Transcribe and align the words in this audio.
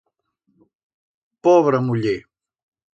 Pobra 1.43 1.79
muller! 1.81 2.19